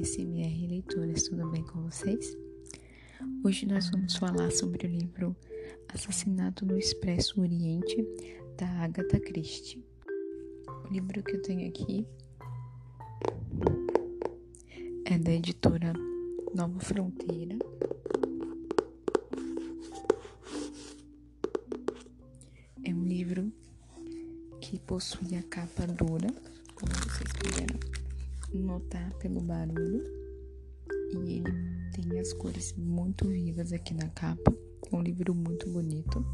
ASMR 0.00 0.68
Leituras, 0.68 1.24
tudo 1.24 1.50
bem 1.50 1.64
com 1.64 1.82
vocês? 1.82 2.36
Hoje 3.42 3.66
nós 3.66 3.90
vamos 3.90 4.14
falar 4.14 4.52
sobre 4.52 4.86
o 4.86 4.90
livro 4.90 5.34
Assassinato 5.92 6.64
no 6.64 6.78
Expresso 6.78 7.40
Oriente, 7.40 8.06
da 8.56 8.68
Agatha 8.84 9.18
Christie. 9.18 9.84
O 10.84 10.92
livro 10.92 11.20
que 11.20 11.34
eu 11.34 11.42
tenho 11.42 11.68
aqui 11.68 12.06
é 15.04 15.18
da 15.18 15.32
editora 15.32 15.92
Nova 16.54 16.78
Fronteira. 16.78 17.58
É 22.84 22.94
um 22.94 23.02
livro 23.02 23.52
que 24.60 24.78
possui 24.78 25.34
a 25.34 25.42
capa 25.42 25.88
dura, 25.88 26.28
como 26.76 26.92
vocês 26.92 27.32
puderam 27.32 27.97
notar 28.52 29.12
pelo 29.14 29.40
barulho. 29.40 30.04
E 31.12 31.38
ele 31.38 31.52
tem 31.92 32.18
as 32.18 32.32
cores 32.32 32.74
muito 32.76 33.26
vivas 33.28 33.72
aqui 33.72 33.94
na 33.94 34.08
capa. 34.08 34.54
É 34.90 34.96
um 34.96 35.02
livro 35.02 35.34
muito 35.34 35.68
bonito. 35.70 36.24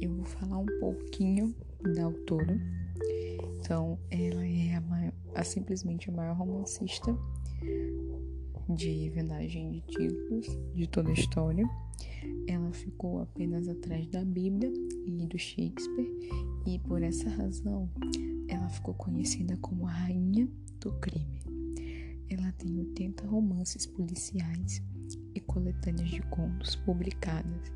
Eu 0.00 0.14
vou 0.14 0.24
falar 0.24 0.58
um 0.58 0.66
pouquinho 0.80 1.54
da 1.94 2.04
autora. 2.04 2.58
Então, 3.58 3.98
ela 4.10 4.46
é 4.46 4.74
a, 4.74 4.80
maior, 4.80 5.12
a 5.34 5.44
simplesmente 5.44 6.10
a 6.10 6.12
maior 6.12 6.36
romancista 6.36 7.16
de 8.74 9.10
vendagem 9.10 9.70
de 9.70 9.80
títulos 9.82 10.46
de 10.74 10.86
toda 10.86 11.10
a 11.10 11.12
história. 11.12 11.68
Ela 12.46 12.72
ficou 12.72 13.20
apenas 13.20 13.68
atrás 13.68 14.06
da 14.08 14.24
Bíblia 14.24 14.72
e 15.06 15.26
do 15.26 15.38
Shakespeare, 15.38 16.08
e 16.66 16.78
por 16.80 17.02
essa 17.02 17.28
razão 17.28 17.88
ela 18.48 18.68
ficou 18.68 18.94
conhecida 18.94 19.56
como 19.58 19.86
a 19.86 19.90
Rainha 19.90 20.48
do 20.80 20.92
Crime. 21.00 21.40
Ela 22.28 22.52
tem 22.52 22.78
80 22.78 23.26
romances 23.26 23.86
policiais 23.86 24.82
e 25.34 25.40
coletâneas 25.40 26.10
de 26.10 26.22
contos 26.22 26.76
publicadas 26.76 27.72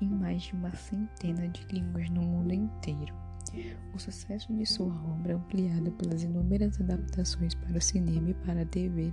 em 0.00 0.08
mais 0.08 0.42
de 0.42 0.54
uma 0.54 0.74
centena 0.74 1.48
de 1.48 1.66
línguas 1.72 2.08
no 2.10 2.22
mundo 2.22 2.52
inteiro. 2.52 3.29
O 3.94 3.98
sucesso 3.98 4.52
de 4.54 4.64
sua 4.64 4.94
obra, 5.10 5.36
ampliada 5.36 5.90
pelas 5.92 6.22
inúmeras 6.22 6.80
adaptações 6.80 7.54
para 7.54 7.76
o 7.76 7.80
cinema 7.80 8.30
e 8.30 8.34
para 8.34 8.62
a 8.62 8.66
TV, 8.66 9.12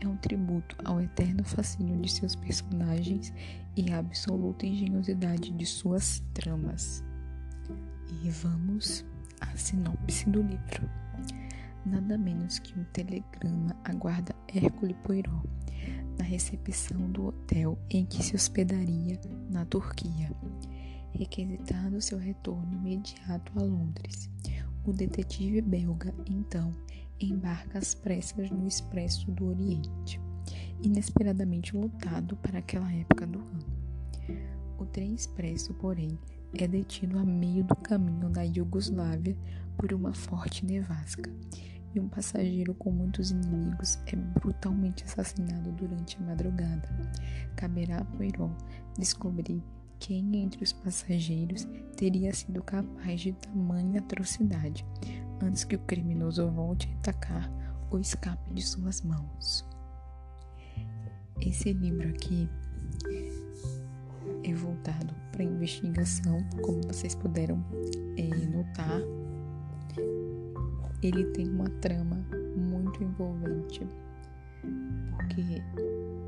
é 0.00 0.06
um 0.06 0.16
tributo 0.16 0.76
ao 0.84 1.00
eterno 1.00 1.44
fascínio 1.44 2.00
de 2.00 2.10
seus 2.10 2.36
personagens 2.36 3.32
e 3.76 3.92
à 3.92 3.98
absoluta 3.98 4.66
engenhosidade 4.66 5.50
de 5.50 5.66
suas 5.66 6.22
tramas. 6.32 7.02
E 8.22 8.30
vamos 8.30 9.04
à 9.40 9.56
sinopse 9.56 10.28
do 10.30 10.42
livro. 10.42 10.88
Nada 11.84 12.16
menos 12.16 12.60
que 12.60 12.78
um 12.78 12.84
telegrama 12.92 13.76
aguarda 13.84 14.34
Hércule 14.54 14.94
Poirot 15.02 15.48
na 16.16 16.24
recepção 16.24 17.10
do 17.10 17.26
hotel 17.26 17.76
em 17.90 18.04
que 18.04 18.22
se 18.22 18.36
hospedaria 18.36 19.20
na 19.50 19.64
Turquia 19.64 20.30
requisitando 21.12 22.00
seu 22.00 22.18
retorno 22.18 22.72
imediato 22.72 23.52
a 23.56 23.62
Londres. 23.62 24.30
O 24.84 24.92
detetive 24.92 25.60
belga, 25.60 26.12
então, 26.26 26.74
embarca 27.20 27.78
às 27.78 27.94
pressas 27.94 28.50
no 28.50 28.66
Expresso 28.66 29.30
do 29.30 29.46
Oriente, 29.46 30.20
inesperadamente 30.82 31.76
lotado 31.76 32.36
para 32.36 32.58
aquela 32.58 32.92
época 32.92 33.26
do 33.26 33.38
ano. 33.38 33.66
O 34.78 34.84
trem 34.84 35.14
expresso, 35.14 35.72
porém, 35.74 36.18
é 36.58 36.66
detido 36.66 37.18
a 37.18 37.24
meio 37.24 37.62
do 37.64 37.76
caminho 37.76 38.28
da 38.28 38.42
Iugoslávia 38.42 39.36
por 39.78 39.92
uma 39.92 40.12
forte 40.12 40.66
nevasca, 40.66 41.30
e 41.94 42.00
um 42.00 42.08
passageiro 42.08 42.74
com 42.74 42.90
muitos 42.90 43.30
inimigos 43.30 43.98
é 44.06 44.16
brutalmente 44.16 45.04
assassinado 45.04 45.70
durante 45.72 46.16
a 46.16 46.20
madrugada. 46.20 46.88
Caberá 47.54 47.98
a 47.98 48.04
Poirot 48.04 48.54
descobrir 48.98 49.62
quem 50.02 50.42
entre 50.42 50.64
os 50.64 50.72
passageiros 50.72 51.64
teria 51.96 52.34
sido 52.34 52.60
capaz 52.60 53.20
de 53.20 53.32
tamanha 53.34 54.00
atrocidade 54.00 54.84
antes 55.40 55.62
que 55.62 55.76
o 55.76 55.78
criminoso 55.78 56.50
volte 56.50 56.88
a 56.88 56.98
atacar 56.98 57.48
ou 57.88 58.00
escape 58.00 58.52
de 58.52 58.62
suas 58.62 59.00
mãos. 59.02 59.64
Esse 61.40 61.72
livro 61.72 62.08
aqui 62.08 62.48
é 64.42 64.52
voltado 64.54 65.14
para 65.30 65.44
investigação, 65.44 66.36
como 66.62 66.82
vocês 66.82 67.14
puderam 67.14 67.64
é, 68.16 68.26
notar. 68.46 69.00
Ele 71.00 71.26
tem 71.26 71.48
uma 71.48 71.70
trama 71.80 72.16
muito 72.56 73.04
envolvente, 73.04 73.86
porque 75.12 75.62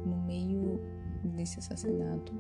no 0.07 0.17
meio 0.27 0.81
desse 1.25 1.59
assassinato 1.59 2.33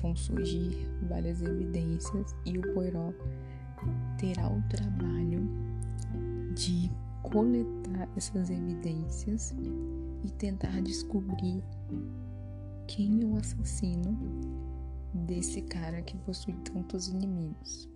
vão 0.00 0.14
surgir 0.16 0.88
várias 1.08 1.42
evidências 1.42 2.34
e 2.44 2.58
o 2.58 2.74
Poirot 2.74 3.14
terá 4.18 4.48
o 4.48 4.62
trabalho 4.68 5.48
de 6.54 6.90
coletar 7.22 8.08
essas 8.16 8.50
evidências 8.50 9.54
e 10.24 10.30
tentar 10.32 10.80
descobrir 10.80 11.62
quem 12.86 13.22
é 13.22 13.26
o 13.26 13.36
assassino 13.36 14.16
desse 15.12 15.62
cara 15.62 16.02
que 16.02 16.16
possui 16.18 16.54
tantos 16.72 17.08
inimigos. 17.08 17.88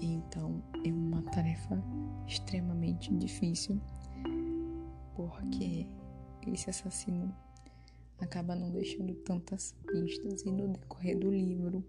Então 0.00 0.62
é 0.84 0.92
uma 0.92 1.22
tarefa 1.22 1.82
extremamente 2.26 3.14
difícil 3.14 3.80
porque 5.14 5.86
esse 6.46 6.70
assassino 6.70 7.34
acaba 8.20 8.54
não 8.54 8.70
deixando 8.70 9.14
tantas 9.14 9.74
pistas 9.86 10.42
e 10.42 10.50
no 10.50 10.68
decorrer 10.68 11.18
do 11.18 11.30
livro 11.30 11.84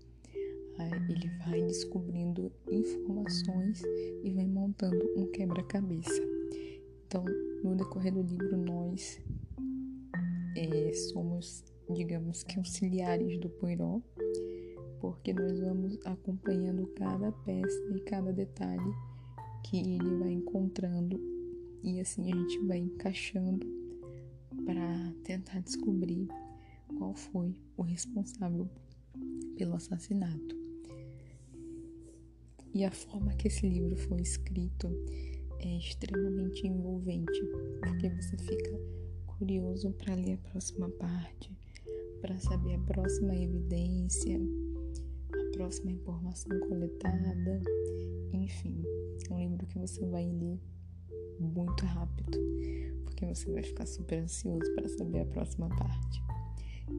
ele 1.09 1.30
vai 1.46 1.62
descobrindo 1.62 2.52
informações 2.69 3.81
e 4.24 4.31
vai 4.31 4.47
montando 4.47 5.00
um 5.18 5.30
quebra-cabeça. 5.31 6.22
Então, 7.06 7.24
no 7.64 7.75
decorrer 7.75 8.14
do 8.14 8.22
livro, 8.22 8.58
nós 8.58 9.22
é, 10.56 10.94
somos, 10.94 11.64
digamos 11.94 12.44
que, 12.44 12.58
auxiliares 12.58 13.40
do 13.40 13.50
Poirot, 13.50 14.03
porque 15.00 15.34
nós 15.34 15.59
vamos 15.59 16.00
acompanhando 16.06 16.88
cada 16.96 17.31
peça 17.31 17.81
e 17.96 18.00
cada 18.02 18.31
detalhe 18.31 18.94
que 19.66 19.78
ele 19.78 20.16
vai 20.18 20.31
encontrando 20.31 21.20
e 21.84 22.00
assim 22.00 22.31
a 22.31 22.36
gente 22.36 22.59
vai 22.68 22.78
encaixando 22.78 23.81
para 24.66 25.13
tentar 25.23 25.59
descobrir 25.62 26.28
qual 26.97 27.13
foi 27.13 27.56
o 27.78 27.81
responsável 27.81 28.69
pelo 29.57 29.75
assassinato. 29.75 30.62
E 32.73 32.85
a 32.85 32.91
forma 32.91 33.34
que 33.34 33.47
esse 33.47 33.67
livro 33.67 33.95
foi 33.97 34.22
escrito 34.22 34.88
é 35.59 35.78
extremamente 35.78 36.66
envolvente, 36.66 37.40
porque 37.81 38.09
você 38.09 38.38
fica 38.38 38.79
curioso 39.28 39.91
para 39.91 40.16
ler 40.16 40.34
a 40.34 40.50
próxima 40.50 40.90
parte, 40.91 41.51
para 42.22 42.38
saber 42.40 42.75
a 42.75 42.79
próxima 42.79 43.35
evidência, 43.35 44.40
a 45.34 45.57
próxima 45.57 45.91
informação 45.91 46.59
coletada, 46.61 47.61
enfim, 48.31 48.81
é 49.29 49.34
um 49.34 49.40
livro 49.40 49.66
que 49.67 49.78
você 49.78 50.06
vai 50.06 50.25
ler 50.25 50.59
muito 51.41 51.85
rápido 51.85 52.38
porque 53.22 53.35
você 53.35 53.52
vai 53.52 53.62
ficar 53.62 53.85
super 53.85 54.24
ansioso 54.24 54.74
para 54.74 54.90
saber 54.90 55.22
a 55.22 55.25
próxima 55.25 55.69
parte. 55.69 56.24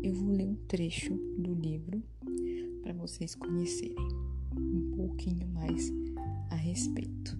Eu 0.03 0.15
vou 0.15 0.33
ler 0.33 0.47
um 0.47 0.55
trecho 0.69 1.15
do 1.37 1.53
livro 1.53 2.03
para 2.83 2.93
vocês 2.93 3.35
conhecerem 3.35 3.97
um 4.57 4.93
pouquinho 4.97 5.49
mais 5.49 5.91
a 6.51 6.55
respeito. 6.55 7.37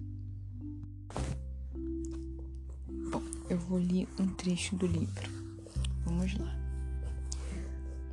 Bom, 3.09 3.23
eu 3.49 3.57
vou 3.57 3.79
ler 3.79 4.07
um 4.19 4.27
trecho 4.33 4.75
do 4.75 4.85
livro. 4.85 5.29
Vamos 6.05 6.37
lá. 6.37 6.53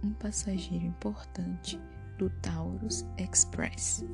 Um 0.05 0.13
passageiro 0.15 0.85
importante 0.85 1.79
do 2.17 2.31
Taurus 2.43 3.05
Express. 3.19 4.05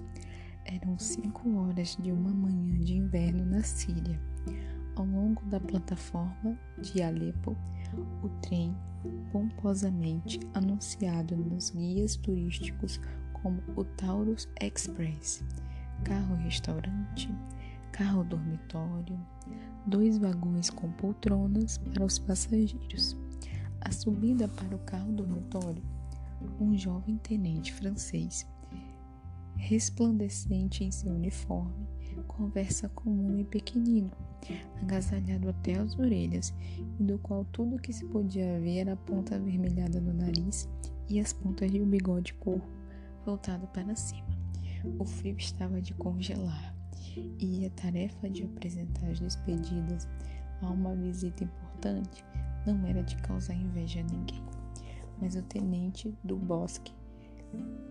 Eram 0.68 0.98
cinco 0.98 1.58
horas 1.58 1.96
de 2.02 2.10
uma 2.10 2.34
manhã 2.34 2.80
de 2.80 2.94
inverno 2.94 3.46
na 3.46 3.62
Síria 3.62 4.20
ao 4.96 5.06
longo 5.06 5.44
da 5.46 5.60
plataforma 5.60 6.58
de 6.78 7.02
Alepo, 7.02 7.56
o 8.22 8.28
trem, 8.40 8.76
pomposamente 9.30 10.40
anunciado 10.54 11.36
nos 11.36 11.70
guias 11.70 12.16
turísticos 12.16 13.00
como 13.32 13.62
o 13.76 13.84
Taurus 13.84 14.48
Express, 14.60 15.44
carro-restaurante, 16.02 17.32
carro-dormitório, 17.92 19.20
dois 19.86 20.18
vagões 20.18 20.68
com 20.68 20.90
poltronas 20.92 21.78
para 21.78 22.04
os 22.04 22.18
passageiros. 22.18 23.16
A 23.82 23.92
subida 23.92 24.48
para 24.48 24.74
o 24.74 24.80
carro-dormitório, 24.80 25.82
um 26.58 26.76
jovem 26.76 27.18
tenente 27.18 27.72
francês, 27.72 28.46
resplandecente 29.56 30.84
em 30.84 30.90
seu 30.90 31.12
uniforme, 31.12 31.86
conversa 32.26 32.88
com 32.88 33.10
um 33.10 33.26
homem 33.26 33.44
pequenino 33.44 34.10
agasalhado 34.80 35.48
até 35.48 35.78
as 35.78 35.98
orelhas, 35.98 36.54
e 37.00 37.02
do 37.02 37.18
qual 37.18 37.44
tudo 37.46 37.78
que 37.78 37.92
se 37.92 38.04
podia 38.06 38.60
ver 38.60 38.78
era 38.78 38.92
a 38.92 38.96
ponta 38.96 39.36
avermelhada 39.36 40.00
do 40.00 40.12
nariz 40.12 40.68
e 41.08 41.18
as 41.20 41.32
pontas 41.32 41.70
de 41.70 41.80
um 41.80 41.88
bigode 41.88 42.34
corvo 42.34 42.66
voltado 43.24 43.66
para 43.68 43.94
cima. 43.96 44.26
O 44.98 45.04
frio 45.04 45.36
estava 45.36 45.80
de 45.80 45.94
congelar, 45.94 46.74
e 47.38 47.66
a 47.66 47.70
tarefa 47.70 48.28
de 48.28 48.44
apresentar 48.44 49.10
as 49.10 49.18
despedidas 49.18 50.06
a 50.62 50.70
uma 50.70 50.94
visita 50.94 51.44
importante 51.44 52.24
não 52.66 52.86
era 52.86 53.02
de 53.02 53.16
causar 53.16 53.54
inveja 53.54 54.00
a 54.00 54.04
ninguém, 54.04 54.42
mas 55.20 55.34
o 55.34 55.42
tenente 55.42 56.14
do 56.22 56.36
bosque 56.36 56.92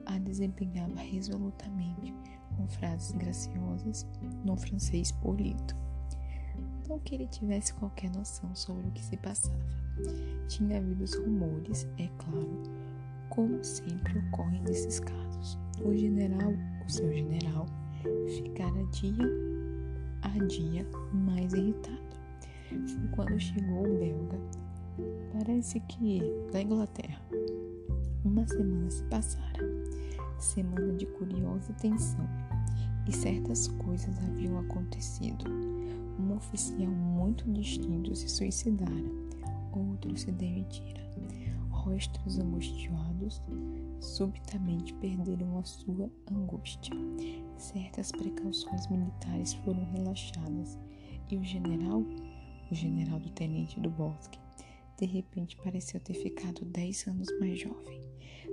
a 0.06 0.18
desempenhava 0.20 1.00
resolutamente, 1.00 2.14
com 2.56 2.68
frases 2.68 3.12
graciosas 3.14 4.06
no 4.44 4.56
francês 4.56 5.12
polido. 5.12 5.76
Não 6.88 7.00
que 7.00 7.16
ele 7.16 7.28
tivesse 7.28 7.74
qualquer 7.74 8.12
noção 8.12 8.54
sobre 8.56 8.88
o 8.88 8.92
que 8.92 9.04
se 9.04 9.18
passava. 9.18 9.60
Tinha 10.48 10.78
havido 10.78 11.04
os 11.04 11.16
rumores, 11.16 11.88
é 11.98 12.08
claro, 12.18 12.64
como 13.30 13.64
sempre 13.64 14.20
ocorre 14.20 14.60
nesses 14.62 15.00
casos. 15.00 15.58
O 15.84 15.94
general, 15.96 16.54
o 16.86 16.90
seu 16.90 17.12
general, 17.12 17.66
ficara 18.28 18.86
dia 18.92 19.26
a 20.22 20.46
dia 20.46 20.86
mais 21.14 21.54
irritado. 21.54 22.00
Foi 22.70 23.08
quando 23.12 23.40
chegou 23.40 23.88
o 23.88 24.00
belga, 24.00 24.40
parece 25.34 25.80
que 25.82 26.22
da 26.52 26.62
Inglaterra. 26.62 27.22
Uma 28.36 28.46
semana 28.50 28.92
se 28.92 29.02
passara, 29.04 29.64
semana 30.38 30.92
de 30.92 31.06
curiosa 31.06 31.72
tensão, 31.72 32.28
e 33.08 33.12
certas 33.14 33.70
coisas 33.70 34.14
haviam 34.18 34.60
acontecido. 34.60 35.46
Um 36.20 36.36
oficial 36.36 36.92
muito 36.92 37.50
distinto 37.54 38.14
se 38.14 38.28
suicidara, 38.28 39.10
outro 39.72 40.18
se 40.18 40.34
demitira. 40.34 41.02
Rostos 41.70 42.38
angustiados 42.38 43.42
subitamente 44.02 44.94
perderam 44.96 45.58
a 45.58 45.64
sua 45.64 46.12
angústia. 46.30 46.94
Certas 47.56 48.12
precauções 48.12 48.86
militares 48.90 49.54
foram 49.54 49.86
relaxadas 49.94 50.78
e 51.32 51.38
o 51.38 51.44
general, 51.46 52.02
o 52.70 52.76
general 52.76 53.18
do 53.18 53.30
tenente 53.30 53.80
do 53.80 53.90
bosque, 53.90 54.38
de 54.98 55.06
repente 55.06 55.56
pareceu 55.56 56.02
ter 56.02 56.16
ficado 56.16 56.66
dez 56.66 57.08
anos 57.08 57.30
mais 57.40 57.58
jovem. 57.58 58.05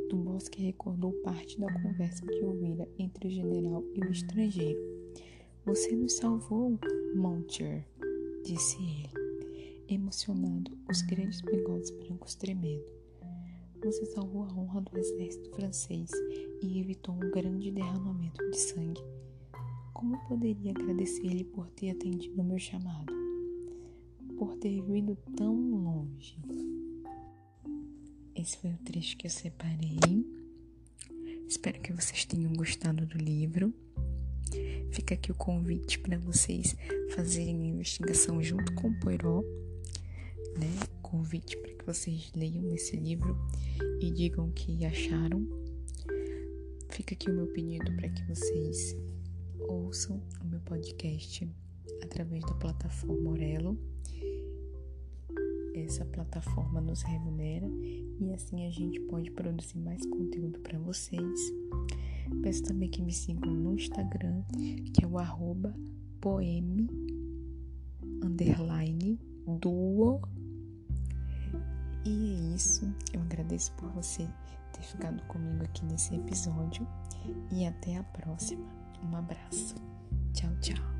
Do 0.08 0.16
Bosque 0.16 0.62
recordou 0.62 1.12
parte 1.22 1.58
da 1.58 1.72
conversa 1.82 2.26
que 2.26 2.44
ouvira 2.44 2.88
entre 2.98 3.28
o 3.28 3.30
general 3.30 3.84
e 3.94 4.00
o 4.00 4.10
estrangeiro. 4.10 4.80
Você 5.64 5.94
nos 5.96 6.14
salvou, 6.14 6.78
Monsieur, 7.14 7.84
disse 8.44 8.76
ele, 8.76 9.10
emocionado, 9.88 10.76
os 10.90 11.02
grandes 11.02 11.40
bigodes 11.40 11.90
brancos 11.90 12.34
tremendo. 12.34 12.84
Você 13.84 14.06
salvou 14.06 14.44
a 14.44 14.54
honra 14.54 14.80
do 14.80 14.98
exército 14.98 15.50
francês 15.50 16.10
e 16.62 16.78
evitou 16.78 17.14
um 17.14 17.30
grande 17.30 17.70
derramamento 17.70 18.50
de 18.50 18.58
sangue. 18.58 19.02
Como 19.92 20.18
poderia 20.28 20.70
agradecer-lhe 20.70 21.44
por 21.44 21.68
ter 21.70 21.90
atendido 21.90 22.40
ao 22.40 22.46
meu 22.46 22.58
chamado? 22.58 23.12
Por 24.38 24.56
ter 24.56 24.80
vindo 24.82 25.16
tão 25.36 25.54
longe? 25.54 26.36
Esse 28.34 28.56
foi 28.56 28.70
o 28.70 28.78
trecho 28.78 29.16
que 29.18 29.26
eu 29.26 29.30
separei. 29.30 29.98
Espero 31.46 31.80
que 31.80 31.92
vocês 31.92 32.24
tenham 32.24 32.52
gostado 32.54 33.04
do 33.04 33.18
livro. 33.18 33.74
Fica 34.90 35.14
aqui 35.14 35.30
o 35.30 35.34
convite 35.34 35.98
para 35.98 36.16
vocês 36.18 36.74
fazerem 37.14 37.62
a 37.62 37.66
investigação 37.66 38.42
junto 38.42 38.72
com 38.74 38.88
o 38.88 39.00
Poirot, 39.00 39.46
né? 40.58 40.70
Convite 41.02 41.58
para 41.58 41.74
que 41.74 41.84
vocês 41.84 42.32
leiam 42.34 42.72
esse 42.74 42.96
livro 42.96 43.38
e 44.00 44.10
digam 44.10 44.48
o 44.48 44.52
que 44.52 44.84
acharam. 44.86 45.46
Fica 46.88 47.14
aqui 47.14 47.30
o 47.30 47.34
meu 47.34 47.46
pedido 47.48 47.94
para 47.96 48.08
que 48.08 48.22
vocês 48.24 48.96
ouçam 49.60 50.22
o 50.40 50.46
meu 50.46 50.60
podcast 50.60 51.46
através 52.02 52.42
da 52.42 52.54
plataforma 52.54 53.30
Orelo 53.30 53.78
essa 55.84 56.04
plataforma 56.04 56.80
nos 56.80 57.02
remunera 57.02 57.66
e 58.20 58.32
assim 58.32 58.66
a 58.66 58.70
gente 58.70 59.00
pode 59.00 59.30
produzir 59.30 59.78
mais 59.78 60.04
conteúdo 60.06 60.60
para 60.60 60.78
vocês. 60.78 61.40
Peço 62.42 62.62
também 62.62 62.88
que 62.88 63.02
me 63.02 63.12
sigam 63.12 63.52
no 63.52 63.74
Instagram, 63.74 64.42
que 64.94 65.04
é 65.04 65.06
o 65.06 65.18
arroba 65.18 65.74
poeme 66.20 66.88
underline 68.22 69.18
duo. 69.62 70.20
E 72.04 72.32
é 72.52 72.54
isso. 72.54 72.92
Eu 73.12 73.20
agradeço 73.22 73.72
por 73.72 73.88
você 73.90 74.26
ter 74.72 74.82
ficado 74.82 75.22
comigo 75.24 75.62
aqui 75.64 75.84
nesse 75.84 76.14
episódio 76.14 76.86
e 77.50 77.66
até 77.66 77.96
a 77.96 78.02
próxima. 78.02 78.66
Um 79.04 79.16
abraço. 79.16 79.74
Tchau, 80.32 80.50
tchau. 80.60 80.91